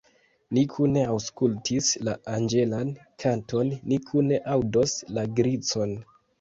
[0.57, 2.91] Ni kune aŭskultis la anĝelan
[3.27, 5.99] kanton, ni kune aŭdos la grincon.